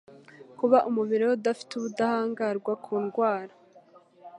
[0.59, 3.53] Kuba umubiri we udafite ubudahangarwa ku ndwara